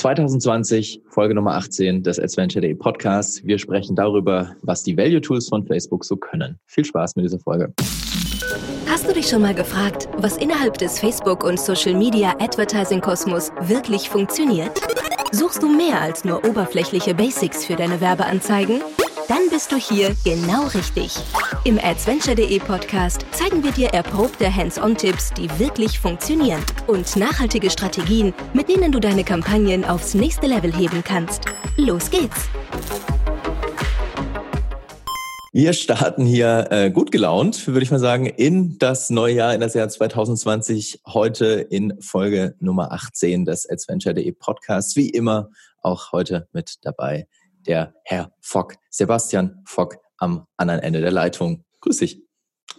[0.00, 3.44] 2020, Folge Nummer 18 des Adventure.de Podcasts.
[3.44, 6.58] Wir sprechen darüber, was die Value Tools von Facebook so können.
[6.64, 7.74] Viel Spaß mit dieser Folge.
[8.88, 14.70] Hast du dich schon mal gefragt, was innerhalb des Facebook- und Social-Media Advertising-Kosmos wirklich funktioniert?
[15.32, 18.80] Suchst du mehr als nur oberflächliche Basics für deine Werbeanzeigen?
[19.30, 21.14] Dann bist du hier genau richtig.
[21.62, 28.68] Im Adventure.de Podcast zeigen wir dir erprobte Hands-on-Tipps, die wirklich funktionieren und nachhaltige Strategien, mit
[28.68, 31.44] denen du deine Kampagnen aufs nächste Level heben kannst.
[31.76, 32.48] Los geht's!
[35.52, 39.60] Wir starten hier äh, gut gelaunt, würde ich mal sagen, in das neue Jahr, in
[39.60, 44.96] das Jahr 2020, heute in Folge Nummer 18 des Adventure.de Podcasts.
[44.96, 45.50] Wie immer
[45.82, 47.28] auch heute mit dabei
[47.66, 51.64] der Herr Fock, Sebastian Fock am anderen Ende der Leitung.
[51.80, 52.22] Grüß dich.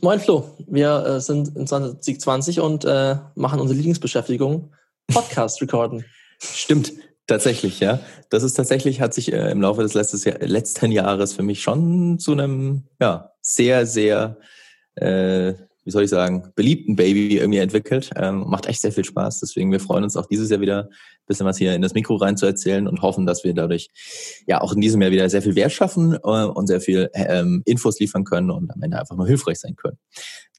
[0.01, 4.73] Moin Flo, wir äh, sind in 2020 und äh, machen unsere Lieblingsbeschäftigung,
[5.07, 6.05] Podcast recorden.
[6.39, 6.93] Stimmt,
[7.27, 7.99] tatsächlich, ja.
[8.29, 11.61] Das ist tatsächlich, hat sich äh, im Laufe des letztes Jahr, letzten Jahres für mich
[11.61, 14.37] schon zu einem ja, sehr, sehr
[14.95, 15.53] äh,
[15.83, 18.11] wie soll ich sagen, beliebten Baby irgendwie entwickelt.
[18.15, 19.39] Ähm, macht echt sehr viel Spaß.
[19.39, 22.15] Deswegen, wir freuen uns auch dieses Jahr wieder ein bisschen was hier in das Mikro
[22.15, 23.89] rein zu erzählen und hoffen, dass wir dadurch
[24.47, 27.63] ja auch in diesem Jahr wieder sehr viel Wert schaffen äh, und sehr viel ähm,
[27.65, 29.97] Infos liefern können und am Ende einfach nur hilfreich sein können.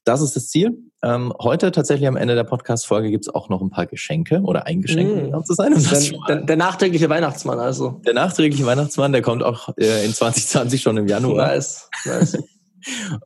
[0.05, 0.77] Das ist das Ziel.
[1.01, 4.65] Ähm, heute tatsächlich am Ende der Podcast-Folge gibt es auch noch ein paar Geschenke oder
[4.65, 5.43] ein Geschenk, mm.
[5.45, 5.73] zu sein.
[5.73, 8.01] Der, der, der, nachträgliche Weihnachtsmann also.
[8.05, 11.47] Der nachträgliche Weihnachtsmann, der kommt auch äh, in 2020 schon im Januar.
[11.47, 12.37] Nice, nice.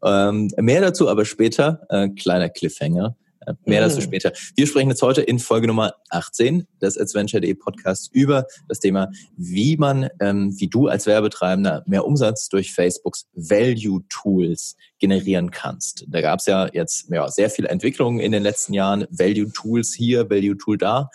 [0.04, 1.82] Ähm, mehr dazu aber später.
[1.90, 3.16] Äh, kleiner Cliffhanger.
[3.48, 4.04] Äh, mehr dazu mhm.
[4.04, 4.34] später.
[4.56, 9.78] Wir sprechen jetzt heute in Folge Nummer 18 des Adventure.de Podcasts über das Thema, wie
[9.78, 16.06] man, ähm, wie du als Werbetreibender mehr Umsatz durch Facebooks Value Tools generieren kannst.
[16.10, 19.06] Da gab es ja jetzt ja, sehr viele Entwicklungen in den letzten Jahren.
[19.10, 21.10] Value Tools hier, Value Tool da.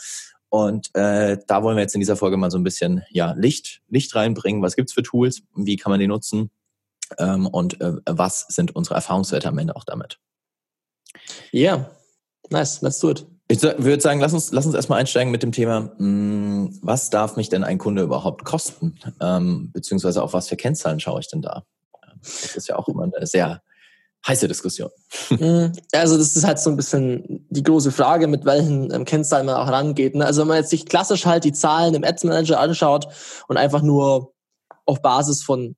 [0.48, 3.80] Und äh, da wollen wir jetzt in dieser Folge mal so ein bisschen ja, Licht,
[3.88, 4.62] Licht reinbringen.
[4.62, 5.42] Was gibt's für Tools?
[5.54, 6.50] Wie kann man die nutzen?
[7.18, 10.18] Ähm, und äh, was sind unsere Erfahrungswerte am Ende auch damit.
[11.50, 11.90] Ja, yeah.
[12.50, 13.26] nice, let's do it.
[13.48, 17.10] Ich würde sagen, lass uns, lass uns erstmal einsteigen mit dem Thema, mh, hm, was
[17.10, 18.98] darf mich denn ein Kunde überhaupt kosten?
[19.20, 21.64] Ähm, beziehungsweise auf was für Kennzahlen schaue ich denn da?
[22.22, 23.62] Das ist ja auch immer eine sehr
[24.26, 24.90] heiße Diskussion.
[25.28, 29.46] Hm, also das ist halt so ein bisschen die große Frage, mit welchen ähm, Kennzahlen
[29.46, 30.14] man auch rangeht.
[30.14, 30.24] Ne?
[30.24, 33.08] Also wenn man jetzt sich klassisch halt die Zahlen im Ads Manager anschaut
[33.48, 34.32] und einfach nur
[34.86, 35.76] auf Basis von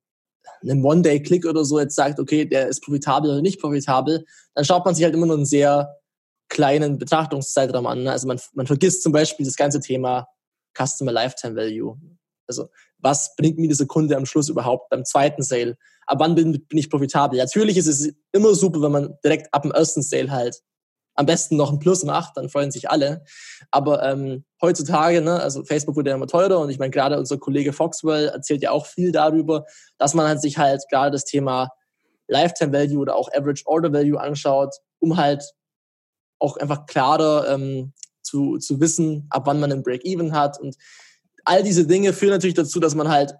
[0.69, 4.85] einem One-Day-Click oder so jetzt sagt, okay, der ist profitabel oder nicht profitabel, dann schaut
[4.85, 5.95] man sich halt immer nur einen sehr
[6.49, 8.03] kleinen Betrachtungszeitraum an.
[8.03, 8.11] Ne?
[8.11, 10.27] Also man, man vergisst zum Beispiel das ganze Thema
[10.77, 11.97] Customer Lifetime Value.
[12.47, 15.77] Also was bringt mir diese Kunde am Schluss überhaupt beim zweiten Sale?
[16.07, 17.39] Ab wann bin, bin ich profitabel?
[17.39, 20.61] Natürlich ist es immer super, wenn man direkt ab dem ersten Sale halt
[21.15, 23.23] am besten noch ein Plus macht, dann freuen sich alle.
[23.71, 27.37] Aber ähm, heutzutage, ne, also Facebook wurde ja immer teurer und ich meine, gerade unser
[27.37, 29.65] Kollege Foxwell erzählt ja auch viel darüber,
[29.97, 31.69] dass man halt sich halt gerade das Thema
[32.27, 35.43] Lifetime Value oder auch Average Order Value anschaut, um halt
[36.39, 40.59] auch einfach klarer ähm, zu, zu wissen, ab wann man einen Break-Even hat.
[40.59, 40.75] Und
[41.45, 43.35] all diese Dinge führen natürlich dazu, dass man halt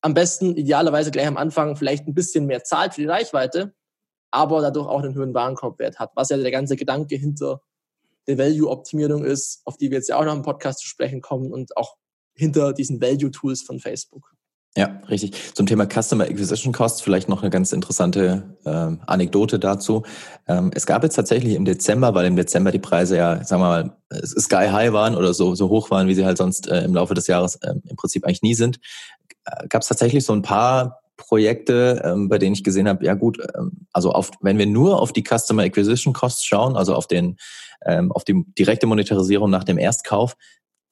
[0.00, 3.74] am besten idealerweise gleich am Anfang vielleicht ein bisschen mehr zahlt für die Reichweite,
[4.34, 7.62] aber dadurch auch einen höheren Warenkorbwert hat, was ja der ganze Gedanke hinter
[8.26, 11.52] der Value-Optimierung ist, auf die wir jetzt ja auch noch im Podcast zu sprechen kommen
[11.52, 11.96] und auch
[12.34, 14.34] hinter diesen Value-Tools von Facebook.
[14.76, 15.54] Ja, richtig.
[15.54, 20.02] Zum Thema Customer Acquisition Costs vielleicht noch eine ganz interessante ähm, Anekdote dazu.
[20.48, 23.68] Ähm, es gab jetzt tatsächlich im Dezember, weil im Dezember die Preise ja, sagen wir
[23.68, 26.92] mal, sky high waren oder so, so hoch waren, wie sie halt sonst äh, im
[26.92, 28.80] Laufe des Jahres äh, im Prinzip eigentlich nie sind,
[29.44, 33.14] äh, gab es tatsächlich so ein paar Projekte, ähm, bei denen ich gesehen habe, ja
[33.14, 37.06] gut, ähm, also auf, wenn wir nur auf die Customer Acquisition Costs schauen, also auf
[37.06, 37.36] den,
[37.86, 40.36] ähm, auf die direkte Monetarisierung nach dem Erstkauf,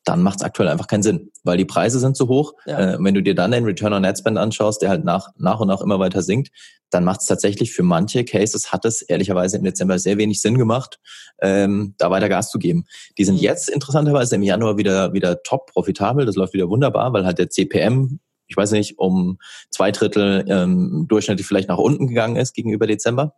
[0.05, 2.55] dann macht es aktuell einfach keinen Sinn, weil die Preise sind zu hoch.
[2.67, 2.95] Ja.
[2.95, 5.61] Äh, wenn du dir dann den Return on Ad Spend anschaust, der halt nach, nach
[5.61, 6.51] und nach immer weiter sinkt,
[6.91, 10.59] dann macht es tatsächlich für manche Cases, hat es ehrlicherweise im Dezember sehr wenig Sinn
[10.59, 10.99] gemacht,
[11.41, 12.85] ähm, da weiter Gas zu geben.
[13.17, 13.43] Die sind mhm.
[13.43, 17.49] jetzt interessanterweise im Januar wieder, wieder top profitabel, das läuft wieder wunderbar, weil halt der
[17.49, 19.39] CPM ich weiß nicht, um
[19.71, 23.35] zwei Drittel ähm, durchschnittlich vielleicht nach unten gegangen ist gegenüber Dezember.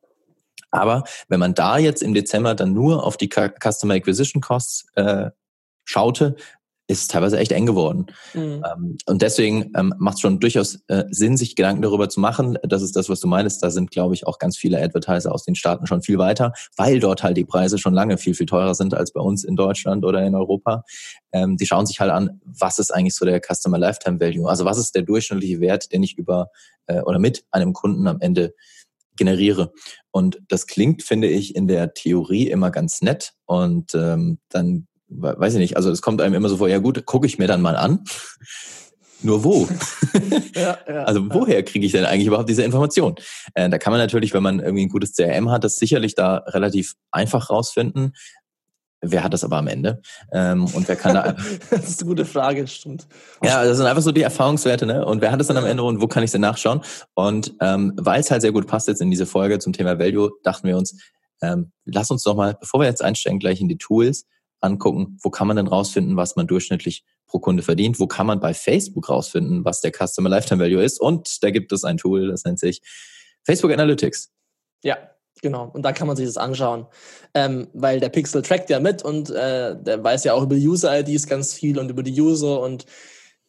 [0.71, 5.31] Aber wenn man da jetzt im Dezember dann nur auf die Customer Acquisition Costs äh,
[5.85, 6.37] schaute,
[6.87, 8.07] ist teilweise echt eng geworden.
[8.35, 8.63] Mhm.
[8.65, 12.59] Ähm, und deswegen ähm, macht es schon durchaus äh, Sinn, sich Gedanken darüber zu machen.
[12.63, 13.63] Das ist das, was du meinst.
[13.63, 17.01] Da sind, glaube ich, auch ganz viele Advertiser aus den Staaten schon viel weiter, weil
[17.01, 20.05] dort halt die Preise schon lange viel, viel teurer sind als bei uns in Deutschland
[20.05, 20.85] oder in Europa.
[21.33, 24.49] Ähm, die schauen sich halt an, was ist eigentlich so der Customer Lifetime Value?
[24.49, 26.49] Also was ist der durchschnittliche Wert, den ich über
[26.87, 28.55] äh, oder mit einem Kunden am Ende
[29.17, 29.73] generiere.
[30.11, 33.33] Und das klingt, finde ich, in der Theorie immer ganz nett.
[33.47, 37.05] Und ähm, dann weiß ich nicht, also es kommt einem immer so vor, ja gut,
[37.07, 38.05] gucke ich mir dann mal an.
[39.23, 39.67] Nur wo?
[40.55, 43.15] ja, ja, also woher kriege ich denn eigentlich überhaupt diese Information?
[43.55, 46.39] Äh, da kann man natürlich, wenn man irgendwie ein gutes CRM hat, das sicherlich da
[46.49, 48.13] relativ einfach rausfinden.
[49.01, 50.03] Wer hat das aber am Ende?
[50.33, 51.33] Ähm, und wer kann da.
[51.71, 53.07] das ist eine gute Frage, stimmt.
[53.43, 55.05] Ja, das sind einfach so die Erfahrungswerte, ne?
[55.05, 56.83] Und wer hat es dann am Ende und wo kann ich denn nachschauen?
[57.15, 60.33] Und ähm, weil es halt sehr gut passt jetzt in diese Folge zum Thema Value,
[60.43, 60.99] dachten wir uns,
[61.43, 64.27] ähm, lass uns doch mal, bevor wir jetzt einsteigen, gleich in die Tools
[64.65, 68.41] angucken, wo kann man denn rausfinden, was man durchschnittlich pro Kunde verdient, wo kann man
[68.41, 71.01] bei Facebook rausfinden, was der Customer Lifetime Value ist.
[71.01, 72.83] Und da gibt es ein Tool, das nennt sich
[73.45, 74.33] Facebook Analytics.
[74.83, 74.99] Ja,
[75.43, 76.87] Genau, und da kann man sich das anschauen,
[77.35, 81.27] ähm, weil der Pixel trackt ja mit und äh, der weiß ja auch über User-IDs
[81.27, 82.87] ganz viel und über die User und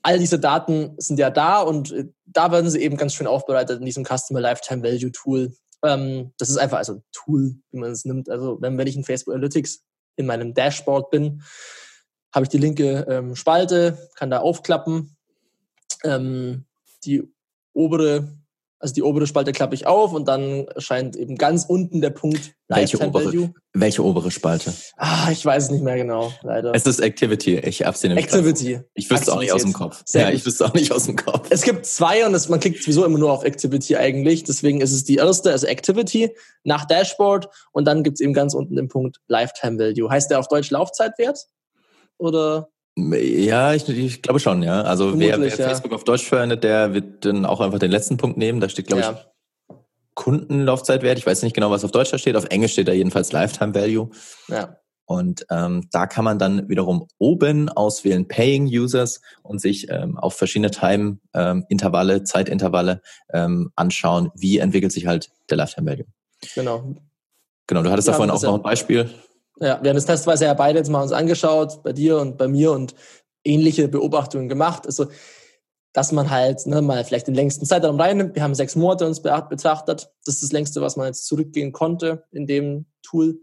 [0.02, 3.80] all diese Daten sind ja da und äh, da werden sie eben ganz schön aufbereitet
[3.80, 5.54] in diesem Customer Lifetime Value Tool.
[5.84, 8.30] Ähm, das ist einfach also ein Tool, wie man es nimmt.
[8.30, 9.84] Also wenn, wenn ich in Facebook Analytics
[10.16, 11.44] in meinem Dashboard bin,
[12.34, 15.16] habe ich die linke ähm, Spalte, kann da aufklappen.
[16.04, 16.66] Ähm,
[17.04, 17.24] die
[17.74, 18.38] obere
[18.80, 22.54] also die obere Spalte klappe ich auf und dann erscheint eben ganz unten der Punkt
[22.68, 23.54] welche obere, Value.
[23.74, 24.74] Welche obere Spalte?
[24.98, 26.74] Ah, ich weiß es nicht mehr genau, leider.
[26.74, 27.58] Es ist Activity.
[27.60, 28.82] Ich nämlich Activity.
[28.94, 30.02] Ich wüsste auch nicht aus dem Kopf.
[30.06, 30.40] Sehr ja, gut.
[30.40, 31.48] ich wüsste auch nicht aus dem Kopf.
[31.52, 34.44] Es gibt zwei und es, man klickt sowieso immer nur auf Activity eigentlich.
[34.44, 38.76] Deswegen ist es die erste, also Activity nach Dashboard und dann gibt's eben ganz unten
[38.76, 40.10] den Punkt Lifetime Value.
[40.10, 41.48] Heißt der auf Deutsch Laufzeitwert?
[42.18, 42.70] Oder?
[42.98, 44.82] Ja, ich, ich glaube schon, ja.
[44.84, 48.38] Also wer, wer Facebook auf Deutsch verwendet, der wird dann auch einfach den letzten Punkt
[48.38, 48.62] nehmen.
[48.62, 49.12] Da steht, glaube ja.
[49.12, 49.76] ich,
[50.14, 51.18] Kundenlaufzeitwert.
[51.18, 52.38] Ich weiß nicht genau, was auf Deutsch da steht.
[52.38, 54.10] Auf Englisch steht da jedenfalls Lifetime Value.
[54.48, 54.78] Ja.
[55.08, 60.36] Und ähm, da kann man dann wiederum oben auswählen Paying Users und sich ähm, auf
[60.36, 63.02] verschiedene Time-Intervalle, ähm, Zeitintervalle
[63.32, 66.06] ähm, anschauen, wie entwickelt sich halt der Lifetime Value.
[66.56, 66.96] Genau.
[67.68, 69.10] Genau, du hattest ja, da vorhin auch noch ein Beispiel.
[69.58, 72.48] Ja, wir haben das testweise ja beide jetzt mal uns angeschaut, bei dir und bei
[72.48, 72.94] mir und
[73.44, 74.86] ähnliche Beobachtungen gemacht.
[74.86, 75.08] Also,
[75.94, 78.36] dass man halt ne, mal vielleicht den längsten Zeitraum reinnimmt.
[78.36, 80.12] Wir haben sechs Monate uns betrachtet.
[80.26, 83.40] Das ist das längste, was man jetzt zurückgehen konnte in dem Tool.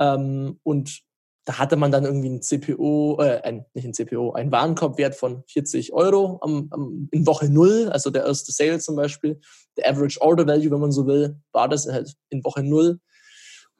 [0.00, 1.04] Ähm, und
[1.44, 5.44] da hatte man dann irgendwie ein CPO, äh, ein, nicht ein CPO, ein Warenkorbwert von
[5.46, 9.40] 40 Euro am, am, in Woche null, also der erste Sale zum Beispiel.
[9.76, 12.98] Der Average Order Value, wenn man so will, war das halt in Woche null.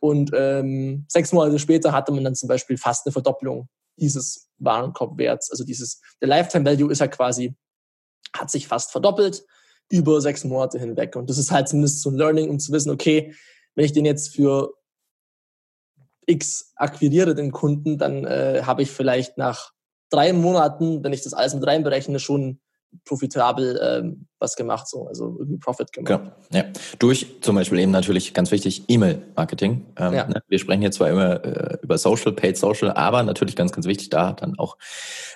[0.04, 5.50] Und ähm, sechs Monate später hatte man dann zum Beispiel fast eine Verdopplung dieses Warenkorbwerts.
[5.50, 7.56] Also dieses, der Lifetime Value ist ja quasi,
[8.36, 9.46] hat sich fast verdoppelt
[9.88, 11.16] über sechs Monate hinweg.
[11.16, 13.34] Und das ist halt zumindest so ein Learning, um zu wissen, okay,
[13.76, 14.74] wenn ich den jetzt für
[16.26, 19.72] X akquiriere, den Kunden, dann äh, habe ich vielleicht nach
[20.10, 22.60] drei Monaten, wenn ich das alles mit reinberechne, schon
[23.04, 26.20] profitabel ähm, was gemacht, so, also irgendwie Profit gemacht.
[26.22, 26.32] Genau.
[26.52, 26.70] Ja.
[26.98, 29.86] Durch zum Beispiel eben natürlich ganz wichtig E-Mail-Marketing.
[29.96, 30.26] Ähm, ja.
[30.26, 30.42] ne?
[30.48, 34.10] Wir sprechen hier zwar immer äh, über Social, Paid Social, aber natürlich ganz, ganz wichtig,
[34.10, 34.76] da dann auch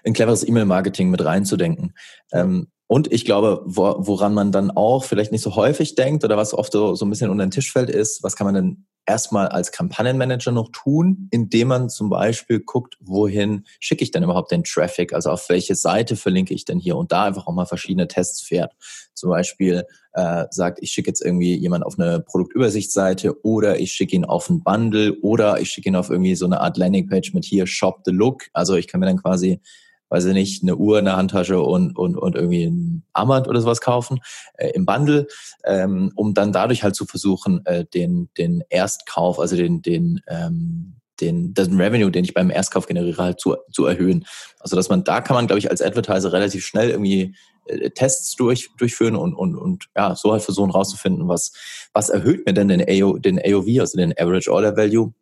[0.05, 1.95] ein cleveres E-Mail-Marketing mit reinzudenken.
[2.33, 6.37] Ähm, und ich glaube, wo, woran man dann auch vielleicht nicht so häufig denkt oder
[6.37, 8.87] was oft so, so ein bisschen unter den Tisch fällt, ist, was kann man denn
[9.09, 14.53] erstmal als Kampagnenmanager noch tun, indem man zum Beispiel guckt, wohin schicke ich denn überhaupt
[14.53, 17.65] den Traffic, also auf welche Seite verlinke ich denn hier und da einfach auch mal
[17.65, 18.75] verschiedene Tests fährt.
[19.15, 24.15] Zum Beispiel äh, sagt, ich schicke jetzt irgendwie jemand auf eine Produktübersichtsseite oder ich schicke
[24.15, 27.47] ihn auf ein Bundle oder ich schicke ihn auf irgendwie so eine Art Landingpage mit
[27.47, 28.49] hier Shop the Look.
[28.53, 29.61] Also ich kann mir dann quasi
[30.09, 33.81] weiß ich nicht, eine Uhr, eine Handtasche und, und, und irgendwie ein Armband oder sowas
[33.81, 34.21] kaufen
[34.55, 35.27] äh, im Bundle,
[35.65, 40.95] ähm, um dann dadurch halt zu versuchen, äh, den, den Erstkauf, also den, den, ähm,
[41.21, 44.25] den, den Revenue, den ich beim Erstkauf generiere, halt zu, zu erhöhen.
[44.61, 47.35] Also dass man, da kann man, glaube ich, als Advertiser relativ schnell irgendwie
[47.67, 51.53] äh, Tests durch, durchführen und, und, und ja, so halt versuchen rauszufinden, was,
[51.93, 55.13] was erhöht mir denn den, AO, den AOV, also den Average Order Value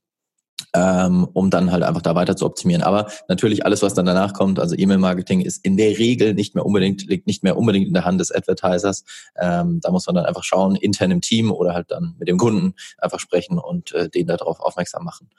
[0.75, 2.83] ähm, um dann halt einfach da weiter zu optimieren.
[2.83, 6.67] Aber natürlich alles, was dann danach kommt, also E-Mail-Marketing ist in der Regel nicht mehr
[6.67, 9.05] unbedingt, liegt nicht mehr unbedingt in der Hand des Advertisers.
[9.37, 12.39] Ähm, da muss man dann einfach schauen, intern im Team oder halt dann mit dem
[12.39, 15.31] Kunden einfach sprechen und äh, den darauf aufmerksam machen.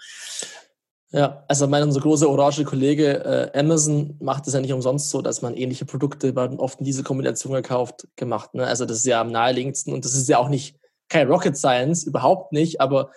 [1.12, 5.22] Ja, also mein unser großer orange Kollege äh, Amazon macht es ja nicht umsonst so,
[5.22, 8.54] dass man ähnliche Produkte werden oft in diese Kombination gekauft gemacht.
[8.54, 8.68] Ne?
[8.68, 10.76] Also das ist ja am naheliegendsten und das ist ja auch nicht
[11.10, 13.12] kein Rocket Science, überhaupt nicht, aber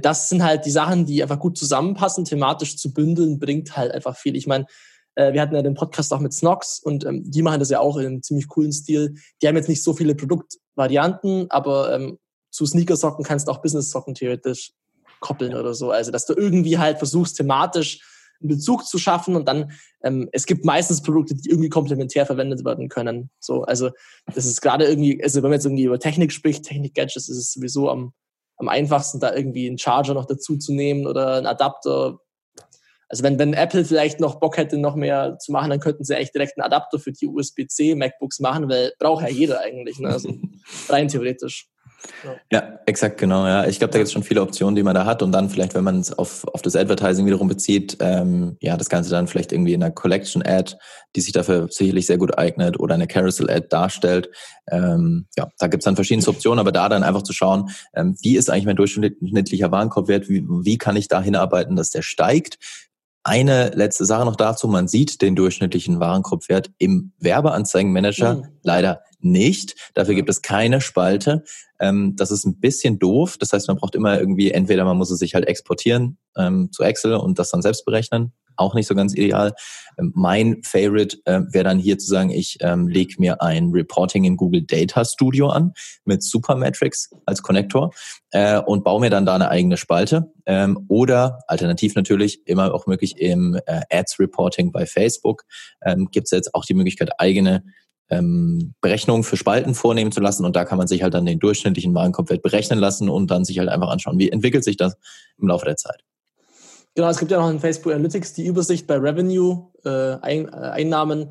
[0.00, 4.16] das sind halt die Sachen, die einfach gut zusammenpassen, thematisch zu bündeln, bringt halt einfach
[4.16, 4.36] viel.
[4.36, 4.66] Ich meine,
[5.14, 7.80] äh, wir hatten ja den Podcast auch mit Snox und ähm, die machen das ja
[7.80, 9.14] auch in einem ziemlich coolen Stil.
[9.42, 12.18] Die haben jetzt nicht so viele Produktvarianten, aber ähm,
[12.50, 14.72] zu Sneakersocken kannst du auch Business-Socken theoretisch
[15.20, 15.90] koppeln oder so.
[15.90, 18.00] Also, dass du irgendwie halt versuchst, thematisch
[18.40, 19.72] einen Bezug zu schaffen und dann,
[20.02, 23.30] ähm, es gibt meistens Produkte, die irgendwie komplementär verwendet werden können.
[23.38, 23.90] So, also,
[24.34, 27.52] das ist gerade irgendwie, also wenn man jetzt irgendwie über Technik spricht, Technik-Gadgets, ist es
[27.52, 28.12] sowieso am
[28.60, 32.18] am einfachsten, da irgendwie einen Charger noch dazu zu nehmen oder einen Adapter.
[33.08, 36.16] Also wenn, wenn Apple vielleicht noch Bock hätte, noch mehr zu machen, dann könnten sie
[36.16, 39.98] echt direkt einen Adapter für die USB-C MacBooks machen, weil braucht ja jeder eigentlich.
[39.98, 40.08] Ne?
[40.08, 40.32] Also
[40.88, 41.69] rein theoretisch.
[42.50, 42.78] Ja.
[42.86, 43.46] exakt, genau.
[43.46, 45.50] Ja, ich glaube, da gibt es schon viele Optionen, die man da hat und dann
[45.50, 49.26] vielleicht, wenn man es auf, auf das Advertising wiederum bezieht, ähm, ja, das Ganze dann
[49.26, 50.76] vielleicht irgendwie in einer Collection-Ad,
[51.16, 54.30] die sich dafür sicherlich sehr gut eignet oder eine Carousel-Ad darstellt.
[54.70, 58.16] Ähm, ja, da gibt es dann verschiedene Optionen, aber da dann einfach zu schauen, ähm,
[58.22, 62.58] wie ist eigentlich mein durchschnittlicher Warenkorbwert, wie, wie kann ich da hinarbeiten, dass der steigt,
[63.22, 64.66] eine letzte Sache noch dazu.
[64.68, 68.44] Man sieht den durchschnittlichen Warenkorbwert im Werbeanzeigenmanager mhm.
[68.62, 69.74] leider nicht.
[69.94, 71.44] Dafür gibt es keine Spalte.
[71.78, 73.36] Ähm, das ist ein bisschen doof.
[73.38, 76.82] Das heißt, man braucht immer irgendwie, entweder man muss es sich halt exportieren ähm, zu
[76.82, 78.32] Excel und das dann selbst berechnen.
[78.60, 79.54] Auch nicht so ganz ideal.
[79.98, 84.24] Ähm, mein Favorite äh, wäre dann hier zu sagen, ich ähm, lege mir ein Reporting
[84.24, 85.72] in Google Data Studio an
[86.04, 87.90] mit Supermetrics als Konnektor
[88.32, 90.30] äh, und baue mir dann da eine eigene Spalte.
[90.44, 95.44] Ähm, oder alternativ natürlich immer auch möglich im äh, Ads Reporting bei Facebook
[95.82, 97.64] ähm, gibt es jetzt auch die Möglichkeit, eigene
[98.10, 101.38] ähm, Berechnungen für Spalten vornehmen zu lassen und da kann man sich halt dann den
[101.38, 104.96] durchschnittlichen Warenkorbwert berechnen lassen und dann sich halt einfach anschauen, wie entwickelt sich das
[105.38, 106.02] im Laufe der Zeit.
[106.94, 110.50] Genau, es gibt ja noch in Facebook Analytics die Übersicht bei Revenue, äh, Ein äh,
[110.50, 111.30] Einnahmen.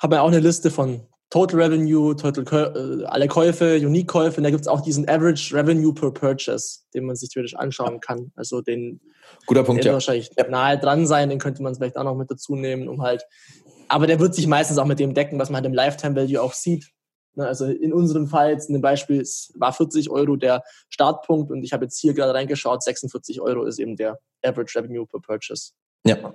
[0.00, 4.38] Haben wir auch eine Liste von Total Revenue, Total äh, alle Käufe, Unique-Käufe.
[4.38, 8.00] Und da gibt es auch diesen Average Revenue per Purchase, den man sich theoretisch anschauen
[8.00, 8.32] kann.
[8.34, 9.00] Also den
[9.46, 9.92] Guter Punkt, ja.
[9.92, 10.48] wahrscheinlich ja.
[10.48, 13.24] nahe dran sein, den könnte man vielleicht auch noch mit dazu nehmen, um halt
[13.92, 16.40] aber der wird sich meistens auch mit dem decken, was man halt im Lifetime Value
[16.40, 16.90] auch sieht.
[17.34, 21.62] Ne, also in unserem Fall jetzt in dem Beispiel war 40 Euro der Startpunkt und
[21.62, 25.72] ich habe jetzt hier gerade reingeschaut, 46 Euro ist eben der Average Revenue per Purchase.
[26.04, 26.34] Ja,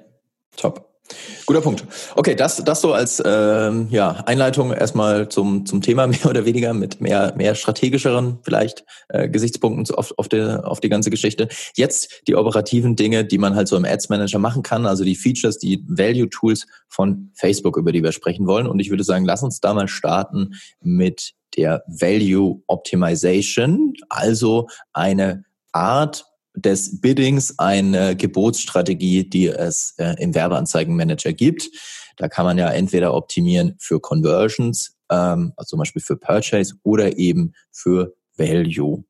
[0.56, 0.97] top.
[1.46, 1.86] Guter Punkt.
[2.16, 6.74] Okay, das, das so als ähm, ja, Einleitung erstmal zum, zum Thema mehr oder weniger
[6.74, 11.48] mit mehr, mehr strategischeren vielleicht äh, Gesichtspunkten auf, auf, die, auf die ganze Geschichte.
[11.76, 15.16] Jetzt die operativen Dinge, die man halt so im Ads Manager machen kann, also die
[15.16, 18.68] Features, die Value Tools von Facebook, über die wir sprechen wollen.
[18.68, 25.44] Und ich würde sagen, lass uns da mal starten mit der Value Optimization, also eine
[25.72, 26.26] Art
[26.58, 31.70] des Biddings eine Gebotsstrategie, die es äh, im Werbeanzeigenmanager gibt.
[32.18, 37.18] Da kann man ja entweder optimieren für Conversions, ähm, also zum Beispiel für Purchase oder
[37.18, 39.04] eben für Value.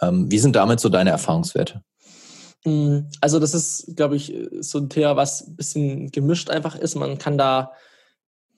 [0.00, 1.82] Ähm, wie sind damit so deine Erfahrungswerte?
[2.64, 6.94] Hm, also das ist, glaube ich, so ein Thema, was ein bisschen gemischt einfach ist.
[6.94, 7.72] Man kann da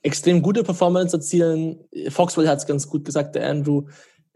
[0.02, 1.78] extrem gute Performance erzielen.
[2.08, 3.86] Foxwell hat es ganz gut gesagt, der Andrew.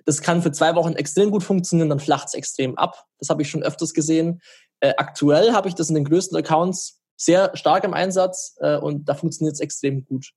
[0.06, 3.04] Das kann für zwei Wochen extrem gut funktionieren, dann flacht es extrem ab.
[3.18, 4.40] Das habe ich schon öfters gesehen.
[4.80, 9.08] Äh, aktuell habe ich das in den größten Accounts sehr stark im Einsatz äh, und
[9.08, 10.32] da funktioniert es extrem gut.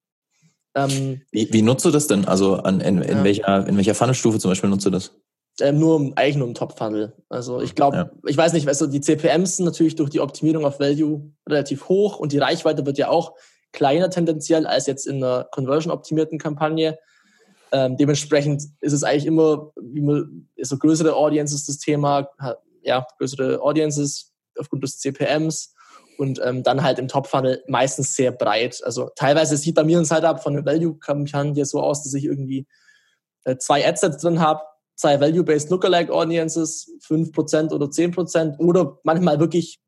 [0.75, 2.25] Ähm, wie, wie nutzt du das denn?
[2.25, 3.23] Also an, in, in, ja.
[3.23, 5.11] welcher, in welcher Funnelstufe zum Beispiel nutzt du das?
[5.59, 7.13] Äh, nur eigentlich nur im Top-Funnel.
[7.27, 8.11] Also ich glaube, ja.
[8.25, 12.17] ich weiß nicht, also die CPMs sind natürlich durch die Optimierung auf Value relativ hoch
[12.17, 13.35] und die Reichweite wird ja auch
[13.71, 16.97] kleiner tendenziell als jetzt in einer conversion-optimierten Kampagne.
[17.71, 22.29] Ähm, dementsprechend ist es eigentlich immer, wie man, so größere Audiences das Thema,
[22.81, 25.73] ja, größere Audiences aufgrund des CPMs
[26.17, 28.81] und ähm, dann halt im Top-Funnel meistens sehr breit.
[28.83, 32.67] Also teilweise sieht bei mir ein Setup von einer Value-Kampagne so aus, dass ich irgendwie
[33.45, 34.61] äh, zwei Adsets drin habe,
[34.95, 39.79] zwei Value-Based Lookalike Audiences, fünf Prozent oder zehn Prozent oder manchmal wirklich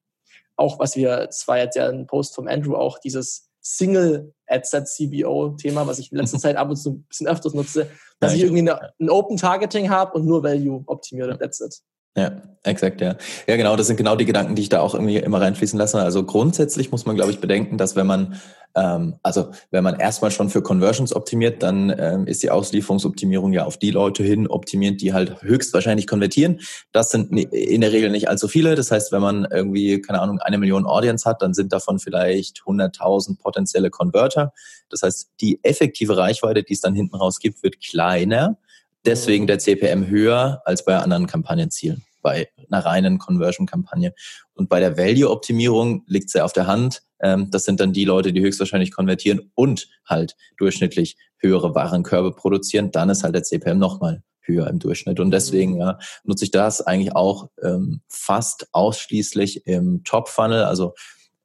[0.55, 4.87] auch, was wir, das war jetzt ja ein Post vom Andrew auch, dieses Single Adset
[4.87, 7.87] CBO Thema, was ich in letzter Zeit ab und zu ein bisschen öfters nutze,
[8.19, 11.37] dass ja, ich irgendwie eine, ein Open Targeting habe und nur Value optimiere.
[11.37, 11.81] That's it.
[12.17, 13.15] Ja, exakt, ja.
[13.47, 15.97] Ja, genau, das sind genau die Gedanken, die ich da auch irgendwie immer reinfließen lasse.
[15.99, 18.35] Also grundsätzlich muss man, glaube ich, bedenken, dass wenn man,
[18.75, 23.63] ähm, also wenn man erstmal schon für Conversions optimiert, dann ähm, ist die Auslieferungsoptimierung ja
[23.63, 26.59] auf die Leute hin optimiert, die halt höchstwahrscheinlich konvertieren.
[26.91, 28.75] Das sind in der Regel nicht allzu viele.
[28.75, 32.63] Das heißt, wenn man irgendwie, keine Ahnung, eine Million Audience hat, dann sind davon vielleicht
[32.63, 34.51] 100.000 potenzielle Converter.
[34.89, 38.57] Das heißt, die effektive Reichweite, die es dann hinten raus gibt, wird kleiner
[39.05, 44.13] deswegen der CPM höher als bei anderen Kampagnenzielen, bei einer reinen Conversion-Kampagne.
[44.53, 47.03] Und bei der Value-Optimierung liegt es ja auf der Hand.
[47.19, 52.91] Ähm, das sind dann die Leute, die höchstwahrscheinlich konvertieren und halt durchschnittlich höhere Warenkörbe produzieren.
[52.91, 55.19] Dann ist halt der CPM nochmal höher im Durchschnitt.
[55.19, 60.93] Und deswegen ja, nutze ich das eigentlich auch ähm, fast ausschließlich im Top-Funnel, also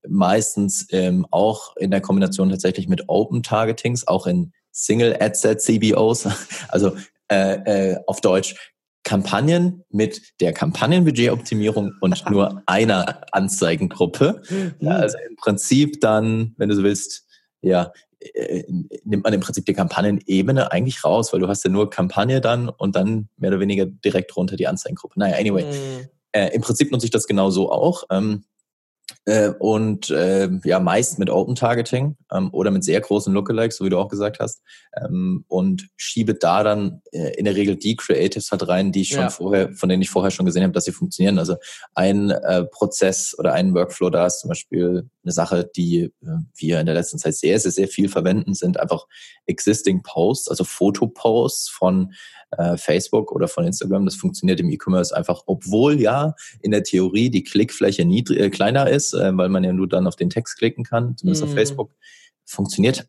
[0.08, 6.28] meistens ähm, auch in der Kombination tatsächlich mit Open Targetings, auch in Single Adset CBOs,
[6.68, 6.96] also
[7.28, 8.54] äh, äh, auf Deutsch
[9.04, 14.42] Kampagnen mit der Kampagnenbudgetoptimierung und nur einer Anzeigengruppe.
[14.80, 17.24] Ja, also im Prinzip dann, wenn du so willst,
[17.62, 18.64] ja, äh,
[19.04, 22.68] nimmt man im Prinzip die Kampagnenebene eigentlich raus, weil du hast ja nur Kampagne dann
[22.68, 25.18] und dann mehr oder weniger direkt runter die Anzeigengruppe.
[25.18, 25.64] Naja, anyway.
[25.64, 26.08] Mhm.
[26.32, 28.04] Äh, Im Prinzip nutze ich das genauso auch.
[28.10, 28.44] Ähm,
[29.26, 33.84] Äh, und äh, ja, meist mit Open Targeting ähm, oder mit sehr großen Lookalikes, so
[33.84, 34.62] wie du auch gesagt hast.
[34.96, 39.08] Ähm, und schiebe da dann äh, in der Regel die Creatives halt rein, die ich
[39.08, 39.30] schon ja.
[39.30, 41.40] vorher, von denen ich vorher schon gesehen habe, dass sie funktionieren.
[41.40, 41.56] Also
[41.94, 46.80] ein äh, Prozess oder ein Workflow da ist zum Beispiel eine Sache, die äh, wir
[46.80, 49.06] in der letzten Zeit sehr, sehr, sehr viel verwenden, sind einfach
[49.46, 52.14] existing Posts, also Fotoposts von
[52.52, 54.04] äh, Facebook oder von Instagram.
[54.04, 58.88] Das funktioniert im E-Commerce einfach, obwohl ja in der Theorie die Klickfläche niedrig, äh, kleiner
[58.88, 61.46] ist, äh, weil man ja nur dann auf den Text klicken kann, zumindest mm.
[61.46, 61.56] auf mhm.
[61.56, 61.90] Facebook.
[62.44, 63.08] Funktioniert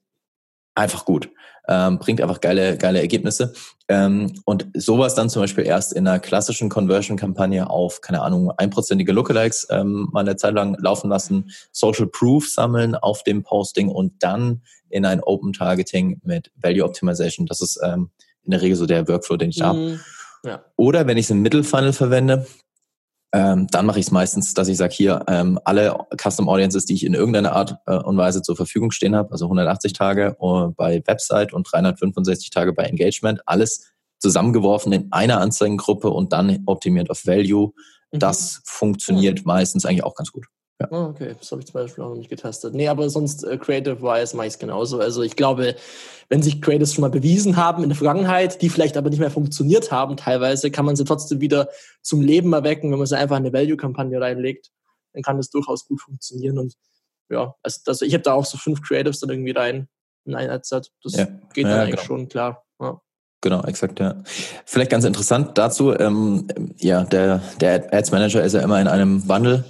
[0.78, 1.30] einfach gut.
[1.70, 3.54] Ähm, bringt einfach geile, geile Ergebnisse.
[3.90, 9.12] Ähm, und sowas dann zum Beispiel erst in einer klassischen Conversion-Kampagne auf, keine Ahnung, einprozentige
[9.12, 14.14] Lookalikes ähm, mal eine Zeit lang laufen lassen, Social Proof sammeln auf dem Posting und
[14.24, 17.46] dann in ein Open Targeting mit Value Optimization.
[17.48, 18.12] Das ist ähm,
[18.44, 19.78] in der Regel so der Workflow, den ich da mhm.
[19.78, 20.00] habe.
[20.46, 20.66] Ja.
[20.78, 22.48] Oder wenn ich es im Mittelfunnel verwende,
[23.34, 26.94] ähm, dann mache ich es meistens, dass ich sage, hier ähm, alle Custom Audiences, die
[26.94, 30.72] ich in irgendeiner Art äh, und Weise zur Verfügung stehen habe, also 180 Tage uh,
[30.72, 37.10] bei Website und 365 Tage bei Engagement, alles zusammengeworfen in einer Anzeigengruppe und dann optimiert
[37.10, 37.74] auf Value.
[38.12, 38.20] Mhm.
[38.20, 39.44] Das funktioniert ja.
[39.46, 40.48] meistens eigentlich auch ganz gut.
[40.80, 40.88] Ja.
[40.92, 42.76] Oh, okay, das habe ich zum Beispiel auch noch nicht getestet.
[42.76, 45.00] Nee, aber sonst äh, Creative-wise mache ich es genauso.
[45.00, 45.76] Also ich glaube,
[46.30, 49.32] wenn sich Creatives schon mal bewiesen haben in der Vergangenheit, die vielleicht aber nicht mehr
[49.32, 51.70] funktioniert haben teilweise, kann man sie trotzdem wieder
[52.04, 54.70] zum Leben erwecken, wenn man sie einfach in eine Value-Kampagne reinlegt.
[55.14, 56.60] Dann kann das durchaus gut funktionieren.
[56.60, 56.76] Und
[57.30, 59.88] ja, also, also ich habe da auch so fünf Creatives dann irgendwie rein
[60.26, 60.92] in ein Adset.
[61.02, 61.26] Das ja.
[61.54, 62.04] geht dann ja, eigentlich genau.
[62.04, 62.67] schon, klar.
[63.42, 64.16] Genau, exakt, ja.
[64.66, 66.48] Vielleicht ganz interessant dazu, ähm,
[66.80, 69.64] ja, der, der Ads Manager ist ja immer in einem Wandel.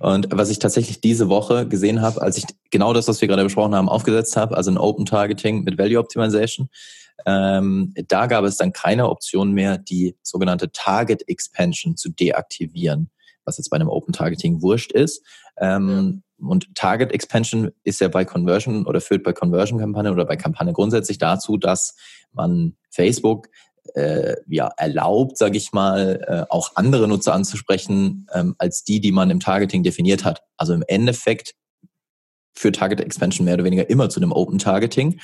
[0.00, 3.44] Und was ich tatsächlich diese Woche gesehen habe, als ich genau das, was wir gerade
[3.44, 6.68] besprochen haben, aufgesetzt habe, also ein Open Targeting mit Value Optimization,
[7.24, 13.10] ähm, da gab es dann keine Option mehr, die sogenannte Target Expansion zu deaktivieren,
[13.44, 15.24] was jetzt bei einem Open Targeting wurscht ist.
[15.58, 16.48] Ähm, ja.
[16.48, 21.18] Und Target Expansion ist ja bei Conversion oder führt bei Conversion-Kampagnen oder bei Kampagnen grundsätzlich
[21.18, 21.94] dazu, dass
[22.32, 23.48] man Facebook
[23.94, 29.12] äh, ja, erlaubt, sage ich mal, äh, auch andere Nutzer anzusprechen ähm, als die, die
[29.12, 30.42] man im Targeting definiert hat.
[30.56, 31.54] Also im Endeffekt
[32.54, 35.20] führt Target Expansion mehr oder weniger immer zu einem Open Targeting.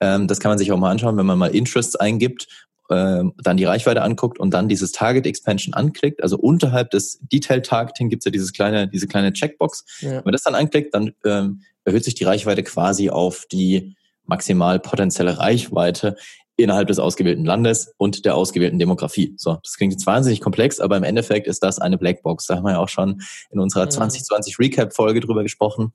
[0.00, 2.48] Ähm, das kann man sich auch mal anschauen, wenn man mal Interests eingibt,
[2.88, 6.22] äh, dann die Reichweite anguckt und dann dieses Target Expansion anklickt.
[6.22, 9.84] Also unterhalb des Detail Targeting gibt's ja dieses kleine, diese kleine Checkbox.
[10.00, 10.10] Ja.
[10.10, 14.78] Wenn man das dann anklickt, dann ähm, erhöht sich die Reichweite quasi auf die maximal
[14.78, 16.16] potenzielle Reichweite
[16.56, 19.34] innerhalb des ausgewählten Landes und der ausgewählten Demografie.
[19.36, 22.46] So, das klingt jetzt wahnsinnig komplex, aber im Endeffekt ist das eine Blackbox.
[22.46, 25.92] Da haben wir ja auch schon in unserer 2020 Recap-Folge drüber gesprochen.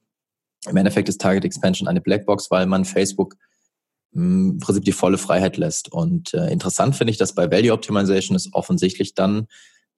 [0.67, 3.35] Im Endeffekt ist Target Expansion eine Blackbox, weil man Facebook
[4.13, 5.91] im Prinzip die volle Freiheit lässt.
[5.91, 9.47] Und äh, interessant finde ich, dass bei Value Optimization es offensichtlich dann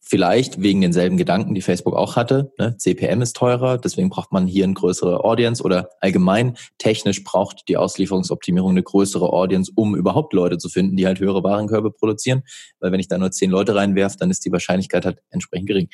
[0.02, 2.52] Vielleicht wegen denselben Gedanken, die Facebook auch hatte.
[2.58, 2.76] Ne?
[2.78, 7.78] CPM ist teurer, deswegen braucht man hier eine größere Audience oder allgemein technisch braucht die
[7.78, 12.43] Auslieferungsoptimierung eine größere Audience, um überhaupt Leute zu finden, die halt höhere Warenkörbe produzieren.
[12.80, 15.89] Weil wenn ich da nur zehn Leute reinwerfe, dann ist die Wahrscheinlichkeit halt entsprechend gering.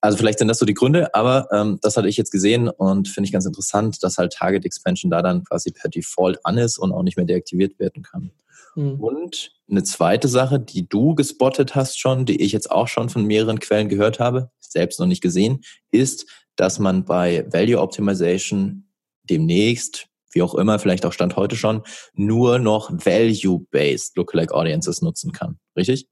[0.00, 3.08] Also vielleicht sind das so die Gründe, aber ähm, das hatte ich jetzt gesehen und
[3.08, 6.78] finde ich ganz interessant, dass halt Target Expansion da dann quasi per Default an ist
[6.78, 8.30] und auch nicht mehr deaktiviert werden kann.
[8.74, 8.94] Mhm.
[9.00, 13.24] Und eine zweite Sache, die du gespottet hast schon, die ich jetzt auch schon von
[13.24, 15.60] mehreren Quellen gehört habe, selbst noch nicht gesehen,
[15.90, 18.88] ist, dass man bei Value Optimization
[19.24, 21.82] demnächst, wie auch immer, vielleicht auch Stand heute schon,
[22.14, 25.58] nur noch Value-Based Lookalike Audiences nutzen kann.
[25.76, 26.08] Richtig?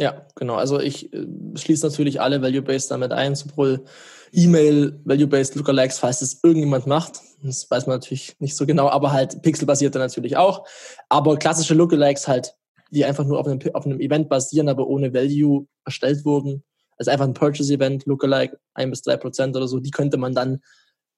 [0.00, 0.54] Ja, genau.
[0.54, 3.84] Also ich äh, schließe natürlich alle Value-Based damit ein, sowohl
[4.32, 7.20] E-Mail, Value-Based Lookalikes, falls es irgendjemand macht.
[7.42, 10.66] Das weiß man natürlich nicht so genau, aber halt pixelbasierte natürlich auch.
[11.10, 12.54] Aber klassische Lookalikes halt,
[12.90, 16.64] die einfach nur auf einem, auf einem Event basieren, aber ohne Value erstellt wurden.
[16.96, 20.62] Also einfach ein Purchase-Event, Lookalike, ein bis drei Prozent oder so, die könnte man dann,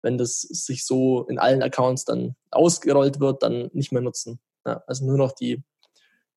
[0.02, 4.40] wenn das sich so in allen Accounts dann ausgerollt wird, dann nicht mehr nutzen.
[4.66, 5.62] Ja, also nur noch die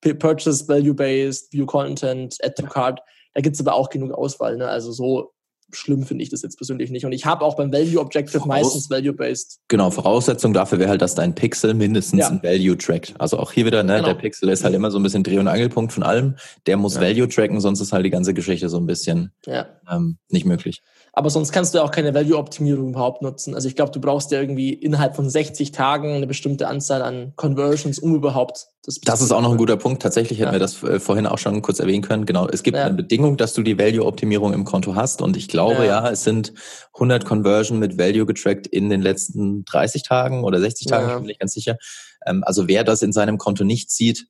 [0.02, 3.00] Purchase Value Based, View Content, Add to Card.
[3.34, 4.58] Da gibt's aber auch genug Auswahl.
[4.58, 4.68] Ne?
[4.68, 5.34] Also so
[5.72, 7.06] schlimm finde ich das jetzt persönlich nicht.
[7.06, 9.60] Und ich habe auch beim Value Objective Voraus meistens Value-Based.
[9.68, 12.30] Genau, Voraussetzung dafür wäre halt, dass dein Pixel mindestens ja.
[12.30, 13.14] ein Value trackt.
[13.20, 14.08] Also auch hier wieder, ne, genau.
[14.08, 16.36] der Pixel ist halt immer so ein bisschen Dreh- und Angelpunkt von allem.
[16.66, 17.02] Der muss ja.
[17.02, 19.68] Value tracken, sonst ist halt die ganze Geschichte so ein bisschen ja.
[19.90, 20.82] ähm, nicht möglich.
[21.18, 23.56] Aber sonst kannst du auch keine Value-Optimierung überhaupt nutzen.
[23.56, 27.32] Also ich glaube, du brauchst ja irgendwie innerhalb von 60 Tagen eine bestimmte Anzahl an
[27.38, 29.00] Conversions, um überhaupt das.
[29.00, 30.02] Das ist auch noch ein guter Punkt.
[30.02, 30.52] Tatsächlich hätten ja.
[30.52, 32.26] wir das äh, vorhin auch schon kurz erwähnen können.
[32.26, 32.84] Genau, es gibt ja.
[32.84, 35.22] eine Bedingung, dass du die Value-Optimierung im Konto hast.
[35.22, 36.04] Und ich glaube, ja.
[36.04, 36.10] ja.
[36.10, 36.54] es sind
[36.96, 41.26] 100 Conversion mit Value getrackt in den letzten 30 Tagen oder 60 Tagen, ich bin
[41.28, 41.78] nicht ganz sicher.
[42.26, 44.28] Ähm, also wer das in seinem Konto nicht sieht,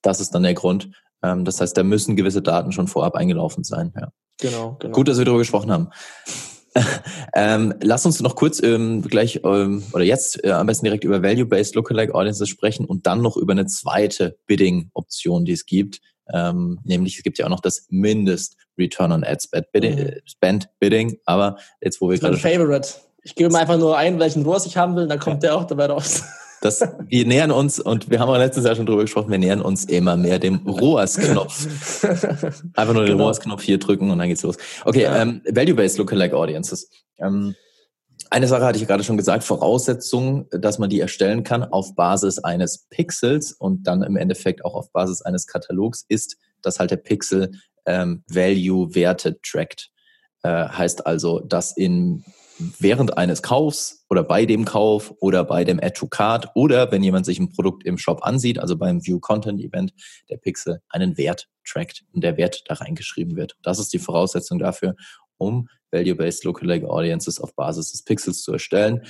[0.00, 0.90] das ist dann der Grund.
[1.24, 3.92] Ähm, das heißt, da müssen gewisse Daten schon vorab eingelaufen sein.
[4.00, 4.12] Ja.
[4.40, 4.94] Genau, genau.
[4.94, 5.90] Gut, dass wir darüber gesprochen haben.
[7.34, 11.22] ähm, lass uns noch kurz ähm, gleich ähm, oder jetzt äh, am besten direkt über
[11.22, 16.00] Value-Based Lookalike Audiences sprechen und dann noch über eine zweite Bidding-Option, die es gibt.
[16.32, 20.20] Ähm, nämlich es gibt ja auch noch das Mindest Return on Ad Spend Bidding, mhm.
[20.24, 21.18] Spend Bidding.
[21.24, 22.88] Aber jetzt, wo wir gerade Favorite.
[23.22, 25.50] Ich gebe mir einfach nur ein, welchen ROAS ich haben will, dann kommt ja.
[25.50, 26.22] der auch dabei raus.
[26.60, 29.62] Das, wir nähern uns, und wir haben auch letztes Jahr schon drüber gesprochen, wir nähern
[29.62, 32.04] uns immer mehr dem ROAS-Knopf.
[32.74, 33.24] Einfach nur den genau.
[33.24, 34.56] ROAS-Knopf hier drücken und dann geht's los.
[34.84, 35.22] Okay, ja.
[35.22, 36.90] ähm, Value-Based Lookalike Audiences.
[37.18, 37.54] Ähm,
[38.28, 42.38] eine Sache hatte ich gerade schon gesagt, Voraussetzung, dass man die erstellen kann auf Basis
[42.38, 46.96] eines Pixels und dann im Endeffekt auch auf Basis eines Katalogs ist, dass halt der
[46.96, 47.52] Pixel
[47.86, 49.90] ähm, Value-Werte trackt.
[50.42, 52.24] Äh, heißt also, dass in
[52.78, 57.02] während eines Kaufs oder bei dem Kauf oder bei dem Add to Card oder wenn
[57.02, 59.92] jemand sich ein Produkt im Shop ansieht, also beim View Content Event,
[60.28, 63.56] der Pixel einen Wert trackt und der Wert da reingeschrieben wird.
[63.62, 64.94] Das ist die Voraussetzung dafür,
[65.38, 69.02] um Value-Based Lookalike Audiences auf Basis des Pixels zu erstellen.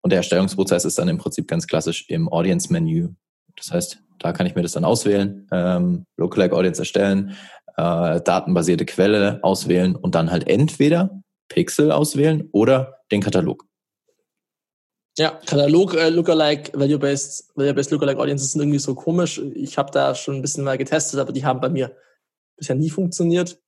[0.00, 3.10] Und der Erstellungsprozess ist dann im Prinzip ganz klassisch im Audience-Menü.
[3.56, 7.36] Das heißt, da kann ich mir das dann auswählen, ähm, Lookalike Audience erstellen,
[7.76, 13.66] äh, datenbasierte Quelle auswählen und dann halt entweder Pixel auswählen oder den Katalog.
[15.16, 19.40] Ja, Katalog äh, Lookalike, Value-Based, Value-Based Lookalike Audiences sind irgendwie so komisch.
[19.54, 21.96] Ich habe da schon ein bisschen mal getestet, aber die haben bei mir
[22.56, 23.60] bisher nie funktioniert.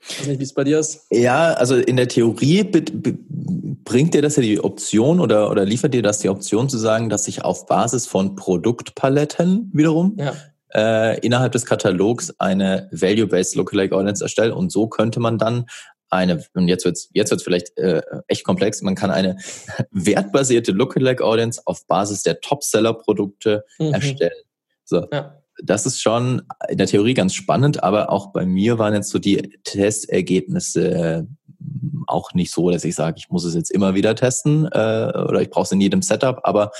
[0.00, 1.06] Ich weiß nicht, wie es bei dir ist.
[1.10, 6.02] Ja, also in der Theorie bringt dir das ja die Option oder, oder liefert dir
[6.02, 10.32] das die Option zu sagen, dass ich auf Basis von Produktpaletten wiederum ja.
[10.72, 15.66] äh, innerhalb des Katalogs eine Value-Based Lookalike Audience erstelle und so könnte man dann
[16.10, 19.36] eine, und jetzt wird's jetzt wird's vielleicht äh, echt komplex, man kann eine
[19.90, 23.94] wertbasierte Lookalike Audience auf Basis der Topseller-Produkte mhm.
[23.94, 24.44] erstellen.
[24.84, 25.06] So.
[25.12, 25.36] Ja.
[25.62, 29.18] Das ist schon in der Theorie ganz spannend, aber auch bei mir waren jetzt so
[29.18, 31.28] die Testergebnisse
[32.06, 35.40] auch nicht so, dass ich sage, ich muss es jetzt immer wieder testen äh, oder
[35.40, 36.70] ich brauche es in jedem Setup, aber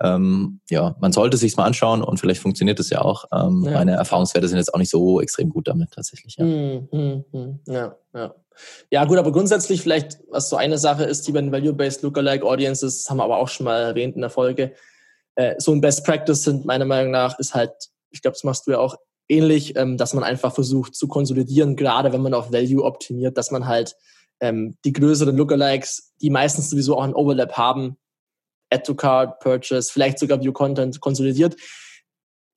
[0.00, 3.24] ähm, ja, man sollte sich mal anschauen und vielleicht funktioniert es ja auch.
[3.32, 3.72] Ähm, ja.
[3.72, 6.36] Meine Erfahrungswerte sind jetzt auch nicht so extrem gut damit tatsächlich.
[6.36, 6.44] Ja.
[6.44, 7.60] Mm, mm, mm.
[7.66, 8.34] ja, ja.
[8.90, 12.44] Ja, gut, aber grundsätzlich vielleicht, was so eine Sache ist, die bei den Value-Based Lookalike
[12.44, 14.74] Audiences, haben wir aber auch schon mal erwähnt in der Folge,
[15.36, 17.72] äh, so ein Best Practice sind meiner Meinung nach, ist halt,
[18.10, 18.96] ich glaube, das machst du ja auch
[19.28, 23.50] ähnlich, ähm, dass man einfach versucht zu konsolidieren, gerade wenn man auf Value optimiert, dass
[23.50, 23.96] man halt
[24.40, 27.96] ähm, die größeren Lookalikes, die meistens sowieso auch ein Overlap haben,
[28.70, 31.56] Add to Card, Purchase, vielleicht sogar View Content konsolidiert,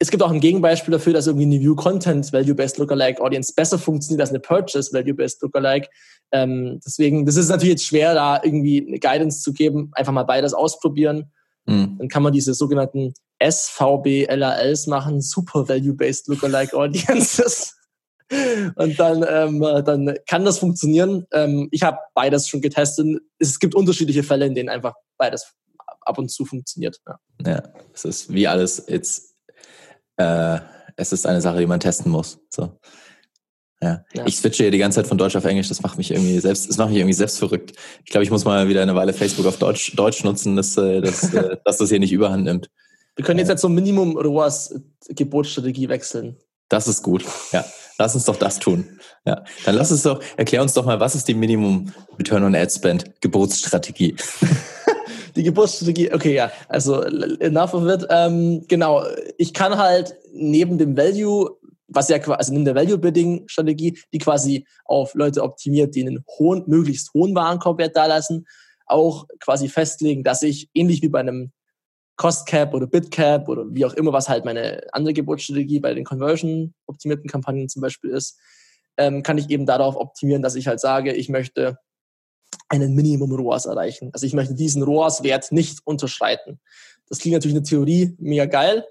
[0.01, 3.77] es gibt auch ein Gegenbeispiel dafür, dass irgendwie eine View Content Value-Based Lookalike Audience besser
[3.77, 5.89] funktioniert als eine Purchase Value-Based Lookalike.
[6.31, 9.89] Ähm, deswegen, das ist natürlich jetzt schwer, da irgendwie eine Guidance zu geben.
[9.93, 11.31] Einfach mal beides ausprobieren.
[11.65, 11.97] Mhm.
[11.99, 17.75] Dann kann man diese sogenannten SVB-LALs machen, Super Value-Based Lookalike Audiences.
[18.75, 21.25] Und dann, ähm, dann kann das funktionieren.
[21.33, 23.21] Ähm, ich habe beides schon getestet.
[23.39, 25.51] Es gibt unterschiedliche Fälle, in denen einfach beides
[26.01, 26.99] ab und zu funktioniert.
[27.07, 29.28] Ja, ja es ist wie alles jetzt
[30.19, 30.59] äh,
[30.97, 32.39] es ist eine Sache, die man testen muss.
[32.49, 32.77] So.
[33.81, 34.03] Ja.
[34.13, 34.25] ja.
[34.25, 36.69] Ich switche hier die ganze Zeit von Deutsch auf Englisch, das macht mich irgendwie selbst,
[36.69, 37.73] das macht mich irgendwie selbst verrückt.
[38.03, 41.01] Ich glaube, ich muss mal wieder eine Weile Facebook auf Deutsch, Deutsch nutzen, dass, äh,
[41.01, 42.69] dass, äh, dass das hier nicht überhand nimmt.
[43.15, 44.75] Wir können jetzt halt so Minimum ROAS
[45.09, 46.37] Geburtsstrategie wechseln.
[46.67, 47.23] Das ist gut.
[47.51, 47.65] Ja.
[47.97, 48.99] Lass uns doch das tun.
[49.25, 49.43] Ja.
[49.65, 52.71] Dann lass uns doch, erklär uns doch mal, was ist die Minimum Return on Ad
[52.71, 54.15] Spend Geburtsstrategie?
[55.39, 58.05] die Geburtsstrategie, okay, ja, also enough of it.
[58.09, 59.05] Ähm, genau,
[59.37, 64.67] ich kann halt neben dem Value, was ja quasi, also neben der Value-Bidding-Strategie, die quasi
[64.83, 68.47] auf Leute optimiert, die einen hohen, möglichst hohen Warenkorbwert dalassen,
[68.85, 71.53] auch quasi festlegen, dass ich ähnlich wie bei einem
[72.17, 75.93] Cost Cap oder Bid Cap oder wie auch immer, was halt meine andere Geburtsstrategie bei
[75.93, 78.37] den Conversion-optimierten Kampagnen zum Beispiel ist,
[78.97, 81.77] ähm, kann ich eben darauf optimieren, dass ich halt sage, ich möchte
[82.69, 84.11] einen Minimum ROAS erreichen.
[84.13, 86.59] Also ich möchte diesen ROAS-Wert nicht unterschreiten.
[87.07, 88.85] Das klingt natürlich in der Theorie mega geil,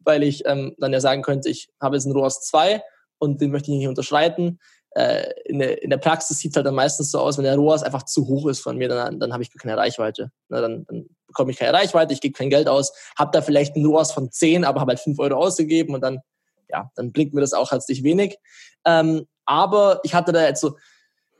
[0.00, 2.82] weil ich ähm, dann ja sagen könnte, ich habe jetzt einen ROAS 2
[3.18, 4.58] und den möchte ich nicht unterschreiten.
[4.90, 7.56] Äh, in, der, in der Praxis sieht es halt dann meistens so aus, wenn der
[7.56, 10.30] ROAS einfach zu hoch ist von mir, dann, dann habe ich keine Reichweite.
[10.48, 13.74] Na, dann, dann bekomme ich keine Reichweite, ich gebe kein Geld aus, habe da vielleicht
[13.74, 16.20] einen ROAS von 10, aber habe halt 5 Euro ausgegeben und dann,
[16.68, 18.36] ja, dann blinkt mir das auch herzlich wenig.
[18.84, 20.76] Ähm, aber ich hatte da jetzt so,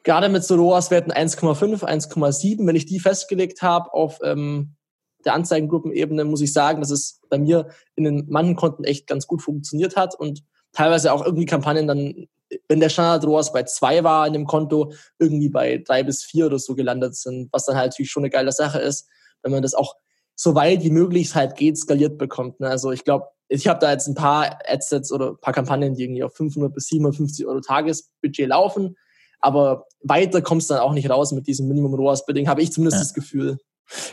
[0.04, 4.76] gerade mit so ROAS-Werten 1,5, 1,7, wenn ich die festgelegt habe auf ähm,
[5.24, 9.26] der Anzeigengruppenebene, muss ich sagen, dass es bei mir in den manchen Konten echt ganz
[9.26, 12.26] gut funktioniert hat und teilweise auch irgendwie Kampagnen dann,
[12.68, 16.46] wenn der Standard ROAS bei zwei war in dem Konto, irgendwie bei drei bis vier
[16.46, 19.08] oder so gelandet sind, was dann halt natürlich schon eine geile Sache ist,
[19.42, 19.94] wenn man das auch
[20.34, 22.58] so weit wie möglich halt geht, skaliert bekommt.
[22.58, 22.68] Ne?
[22.68, 26.04] Also ich glaube, ich habe da jetzt ein paar Adsets oder ein paar Kampagnen, die
[26.04, 28.96] irgendwie auf 500 bis 750 Euro Tagesbudget laufen
[29.42, 32.72] Aber weiter kommst du dann auch nicht raus mit diesem Minimum ROAS Bidding, habe ich
[32.72, 33.02] zumindest ja.
[33.02, 33.58] das Gefühl.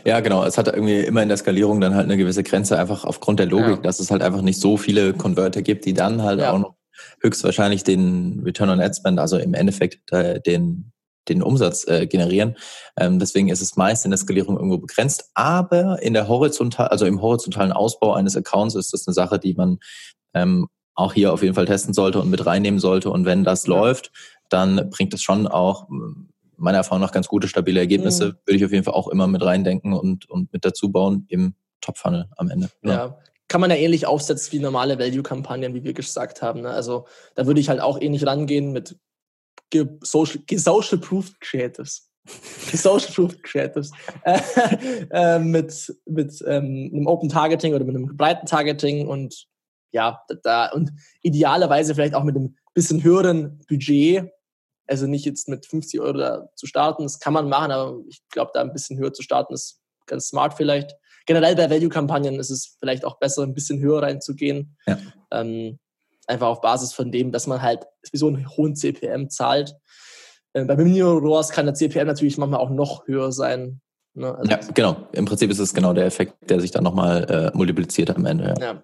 [0.03, 0.43] Ja, genau.
[0.43, 3.45] Es hat irgendwie immer in der Skalierung dann halt eine gewisse Grenze, einfach aufgrund der
[3.45, 3.81] Logik, ja.
[3.81, 6.51] dass es halt einfach nicht so viele Converter gibt, die dann halt ja.
[6.51, 6.73] auch noch
[7.21, 10.91] höchstwahrscheinlich den Return on Ad Spend, also im Endeffekt äh, den
[11.29, 12.57] den Umsatz äh, generieren.
[12.97, 15.29] Ähm, deswegen ist es meist in der Skalierung irgendwo begrenzt.
[15.35, 19.53] Aber in der horizontal, also im horizontalen Ausbau eines Accounts ist das eine Sache, die
[19.53, 19.77] man
[20.33, 23.09] ähm, auch hier auf jeden Fall testen sollte und mit reinnehmen sollte.
[23.09, 23.75] Und wenn das ja.
[23.75, 24.11] läuft,
[24.49, 25.87] dann bringt es schon auch
[26.59, 28.25] meiner Erfahrung nach ganz gute, stabile Ergebnisse.
[28.25, 28.35] Mhm.
[28.45, 31.55] Würde ich auf jeden Fall auch immer mit reindenken und, und mit dazu bauen im
[31.81, 32.69] Top-Funnel am Ende.
[32.83, 32.91] Ja.
[32.91, 33.17] ja.
[33.47, 36.61] Kann man ja ähnlich aufsetzen wie normale Value-Kampagnen, wie wir gesagt haben.
[36.61, 36.69] Ne?
[36.69, 38.97] Also da würde ich halt auch ähnlich rangehen mit
[40.01, 42.11] Social, Social Proof Creatives.
[42.73, 43.91] Social Proof Creatives.
[44.23, 44.39] Äh,
[45.09, 49.47] äh, mit mit ähm, einem Open Targeting oder mit einem breiten Targeting und
[49.91, 50.91] ja, da und
[51.23, 54.29] idealerweise vielleicht auch mit einem bisschen höheren Budget,
[54.89, 58.21] also nicht jetzt mit 50 Euro da zu starten, das kann man machen, aber ich
[58.29, 60.95] glaube, da ein bisschen höher zu starten ist ganz smart vielleicht.
[61.25, 64.75] Generell bei Value-Kampagnen ist es vielleicht auch besser, ein bisschen höher reinzugehen.
[64.87, 64.97] Ja.
[65.31, 65.77] Ähm,
[66.25, 69.75] einfach auf Basis von dem, dass man halt sowieso einen hohen CPM zahlt.
[70.53, 73.81] Äh, bei Minimum ROAS kann der CPM natürlich manchmal auch noch höher sein.
[74.15, 74.35] Ne?
[74.35, 75.07] Also ja, genau.
[75.11, 78.55] Im Prinzip ist es genau der Effekt, der sich dann nochmal äh, multipliziert am Ende.
[78.59, 78.65] Ja.
[78.65, 78.83] ja.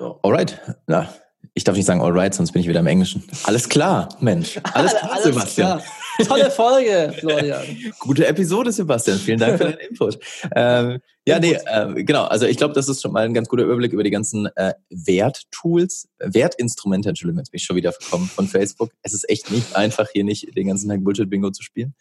[0.00, 0.18] So.
[0.22, 0.60] Alright.
[0.88, 1.08] Na,
[1.54, 3.22] ich darf nicht sagen alright, sonst bin ich wieder im Englischen.
[3.44, 4.58] Alles klar, Mensch.
[4.74, 5.78] Alles klar, Alles Sebastian.
[5.78, 5.92] Klar.
[6.24, 7.64] Tolle Folge, Florian.
[7.98, 9.18] Gute Episode, Sebastian.
[9.18, 10.18] Vielen Dank für deinen Input.
[10.54, 12.24] Ähm, ja, nee, äh, genau.
[12.24, 14.74] Also ich glaube, das ist schon mal ein ganz guter Überblick über die ganzen äh,
[14.88, 18.92] Werttools, Wertinstrumente, Entschuldigung, jetzt bin ich schon wieder verkommen von Facebook.
[19.02, 21.94] Es ist echt nicht einfach, hier nicht den ganzen Tag Bullshit-Bingo zu spielen.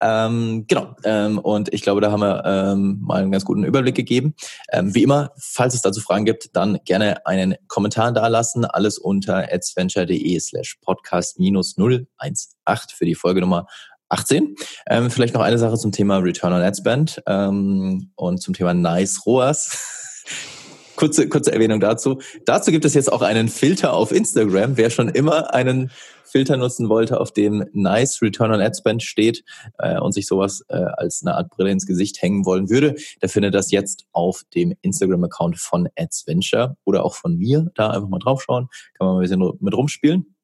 [0.00, 0.94] Ähm, genau.
[1.04, 4.34] Ähm, und ich glaube, da haben wir ähm, mal einen ganz guten Überblick gegeben.
[4.70, 8.64] Ähm, wie immer, falls es dazu Fragen gibt, dann gerne einen Kommentar dalassen.
[8.64, 13.66] Alles unter adsventure.de slash podcast minus 018 für die Folge Nummer
[14.08, 14.54] 18.
[14.88, 18.74] Ähm, vielleicht noch eine Sache zum Thema Return on Ad Spend ähm, und zum Thema
[18.74, 20.24] Nice ROAS.
[20.96, 22.20] kurze, kurze Erwähnung dazu.
[22.46, 24.76] Dazu gibt es jetzt auch einen Filter auf Instagram.
[24.76, 25.90] Wer schon immer einen
[26.34, 29.44] Filter nutzen wollte, auf dem Nice Return on Ad Spend steht
[29.78, 33.28] äh, und sich sowas äh, als eine Art Brille ins Gesicht hängen wollen würde, der
[33.28, 37.70] findet das jetzt auf dem Instagram-Account von AdsVenture oder auch von mir.
[37.76, 40.34] Da einfach mal draufschauen, kann man ein bisschen mit rumspielen.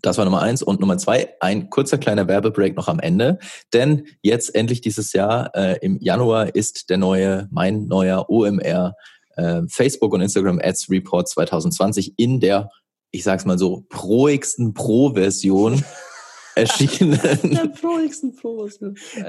[0.00, 0.62] Das war Nummer eins.
[0.62, 3.38] Und Nummer zwei, ein kurzer kleiner Werbebreak noch am Ende.
[3.74, 8.94] Denn jetzt endlich dieses Jahr, äh, im Januar, ist der neue, mein neuer OMR
[9.36, 12.70] äh, Facebook und Instagram Ads Report 2020 in der
[13.16, 15.84] ich sag's mal so, proigsten Pro-Version
[16.54, 17.18] erschienen,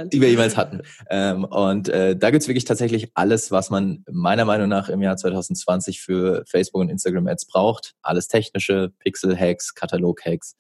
[0.10, 0.82] die wir jemals hatten.
[1.10, 5.17] Ähm, und äh, da gibt's wirklich tatsächlich alles, was man meiner Meinung nach im Jahr
[5.17, 7.95] 2020 für Facebook und Instagram Ads braucht.
[8.02, 10.56] Alles technische, Pixel-Hacks, Katalog-Hacks,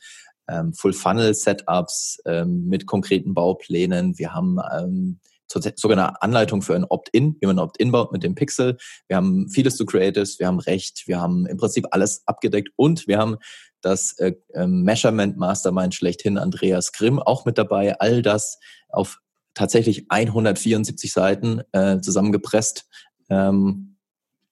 [0.49, 4.17] ähm, Full-Funnel-Setups ähm, mit konkreten Bauplänen.
[4.17, 8.23] Wir haben ähm, sogar eine Anleitung für ein Opt-in, wie man ein Opt-in baut mit
[8.23, 8.77] dem Pixel.
[9.07, 13.07] Wir haben vieles zu Creatives, wir haben Recht, wir haben im Prinzip alles abgedeckt und
[13.07, 13.37] wir haben
[13.81, 17.99] das äh, ähm, Measurement Mastermind schlechthin Andreas Grimm auch mit dabei.
[17.99, 19.19] All das auf
[19.53, 22.85] tatsächlich 174 Seiten äh, zusammengepresst.
[23.29, 23.96] Ähm,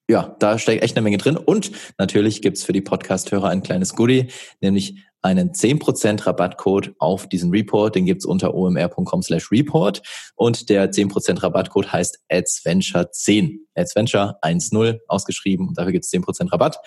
[0.07, 1.37] ja, da steckt echt eine Menge drin.
[1.37, 4.27] Und natürlich gibt's für die Podcast-Hörer ein kleines Goodie,
[4.61, 7.95] nämlich einen 10% Rabattcode auf diesen Report.
[7.95, 10.03] Den gibt's unter omr.com slash report.
[10.35, 13.57] Und der 10% Rabattcode heißt AdsVenture10.
[13.73, 15.67] AdsVenture 1.0 ausgeschrieben.
[15.67, 16.77] Und dafür gibt's 10% Rabatt.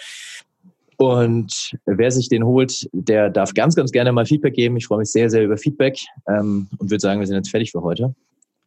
[0.97, 4.77] Und wer sich den holt, der darf ganz, ganz gerne mal Feedback geben.
[4.77, 7.73] Ich freue mich sehr, sehr über Feedback ähm, und würde sagen, wir sind jetzt fertig
[7.73, 8.15] für heute.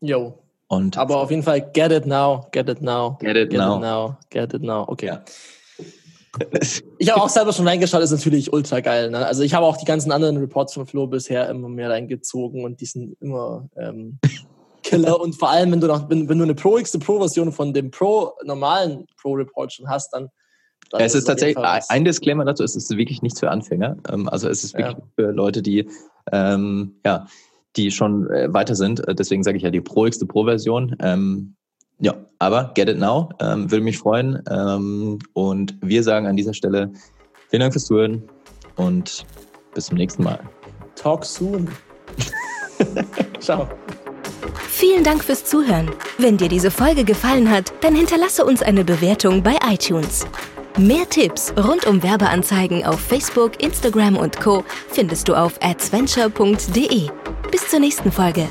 [0.01, 0.37] Jo.
[0.71, 3.17] Und Aber auf jeden Fall get it now, get it now.
[3.19, 3.75] Get it, get now.
[3.75, 4.17] it now.
[4.29, 4.88] Get it now.
[4.88, 5.07] Okay.
[5.07, 5.21] Ja.
[6.97, 9.12] Ich habe auch selber schon reingeschaut, ist natürlich ultra geil.
[9.12, 9.25] Ne?
[9.25, 12.79] Also ich habe auch die ganzen anderen Reports von Flo bisher immer mehr reingezogen und
[12.79, 14.17] die sind immer ähm,
[14.84, 15.19] Killer.
[15.19, 17.91] und vor allem, wenn du noch, wenn, wenn du eine Pro X Pro-Version von dem
[17.91, 20.29] Pro normalen Pro-Report schon hast, dann
[20.93, 21.57] ja, es ist tatsächlich
[21.89, 23.97] ein Disclaimer dazu, es ist wirklich nichts für Anfänger.
[24.10, 25.03] Ähm, also es ist wirklich ja.
[25.15, 25.89] für Leute, die
[26.31, 27.27] ähm, ja,
[27.75, 29.07] die schon äh, weiter sind.
[29.07, 30.95] Äh, deswegen sage ich ja die Pro X Pro-Version.
[30.99, 31.55] Ähm,
[31.99, 33.29] ja, aber get it now.
[33.39, 34.41] Ähm, würde mich freuen.
[34.49, 36.91] Ähm, und wir sagen an dieser Stelle
[37.49, 38.23] vielen Dank fürs Zuhören
[38.75, 39.25] und
[39.73, 40.39] bis zum nächsten Mal.
[40.95, 41.67] Talk soon.
[43.39, 43.67] Ciao.
[44.67, 45.91] Vielen Dank fürs Zuhören.
[46.17, 50.25] Wenn dir diese Folge gefallen hat, dann hinterlasse uns eine Bewertung bei iTunes.
[50.77, 54.63] Mehr Tipps rund um Werbeanzeigen auf Facebook, Instagram und Co.
[54.89, 57.10] findest du auf adventure.de.
[57.51, 58.47] Bis zur nächsten Folge.